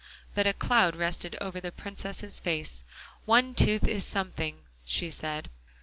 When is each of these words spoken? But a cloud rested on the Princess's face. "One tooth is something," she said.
But 0.33 0.47
a 0.47 0.53
cloud 0.53 0.95
rested 0.95 1.37
on 1.39 1.51
the 1.51 1.71
Princess's 1.71 2.39
face. 2.39 2.83
"One 3.25 3.53
tooth 3.53 3.87
is 3.87 4.03
something," 4.03 4.61
she 4.83 5.11
said. 5.11 5.51